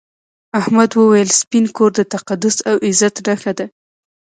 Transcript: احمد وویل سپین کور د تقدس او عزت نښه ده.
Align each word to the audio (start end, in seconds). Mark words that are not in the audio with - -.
احمد 0.59 0.91
وویل 0.93 1.29
سپین 1.41 1.65
کور 1.77 1.91
د 1.95 2.01
تقدس 2.13 2.55
او 2.69 2.75
عزت 2.87 3.15
نښه 3.27 3.51
ده. 3.57 3.65